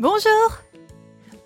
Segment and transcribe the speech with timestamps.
[0.00, 0.30] Bonjour!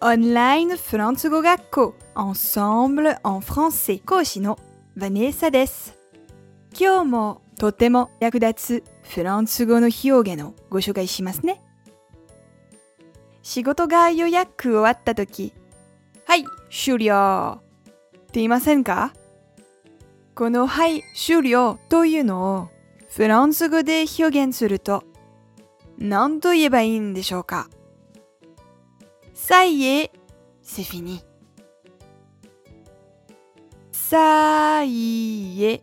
[0.02, 4.58] Online フランス語学校 Ensemble en français 講師の
[4.98, 5.96] ヴァネーサです。
[6.78, 11.62] 今日もとても役立つフランス語の表現をご紹介しますね。
[13.40, 15.54] 仕事が予約終わったとき、
[16.26, 17.90] はい、終了っ
[18.26, 19.14] て言いませんか
[20.34, 22.68] このはい、終了というのを
[23.08, 25.04] フランス語で表現すると
[25.96, 27.70] 何と言えばいいんでしょうか
[29.44, 30.12] Ça y est,
[30.62, 31.20] c'est fini.
[33.90, 35.82] Ça y est,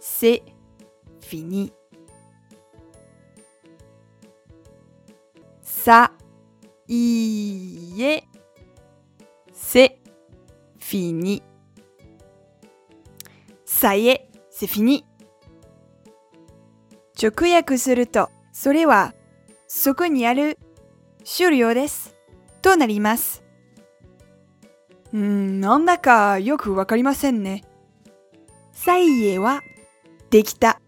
[0.00, 0.42] c'est
[1.20, 1.74] fini.
[5.60, 6.10] Ça
[6.88, 8.24] y est,
[9.52, 9.98] c'est
[10.78, 11.42] fini.
[13.66, 15.04] Ça y est, c'est fini.
[17.14, 19.12] 直訳すると、それは
[19.68, 20.58] そこにある
[21.24, 22.13] 終了です。
[22.64, 23.44] となります。
[25.12, 27.62] うーん、なんだかよくわかりませんね。
[28.72, 29.60] さいえは、
[30.30, 30.80] できた。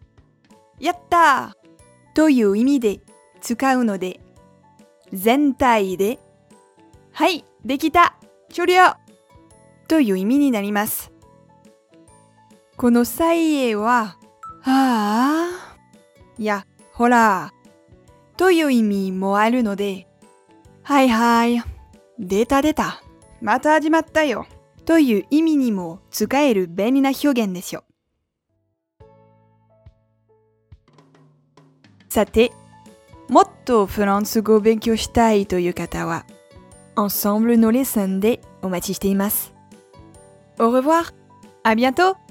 [0.81, 3.00] やったーという意味で
[3.42, 4.20] 使うので、
[5.12, 6.19] 全体で、
[7.12, 8.17] はい、できた
[8.50, 8.95] 終了
[9.87, 11.12] という意味になります。
[12.78, 14.17] このさいえは、
[14.65, 15.77] ああ、
[16.39, 17.53] いや、ほら、
[18.39, 20.06] という意味もあるので、
[20.83, 21.75] はいはい、
[22.19, 23.03] 出た出た、
[23.41, 24.47] また始まったよ、
[24.84, 27.84] という意味にも使える便利な表現ですよ。
[32.09, 32.53] さて、
[33.28, 36.25] もっとフランス語を勉強したいという方は、
[36.94, 39.53] Ensemble のレッスンでお待ちしています。
[40.56, 41.12] Au revoir!
[41.62, 42.25] À bientôt!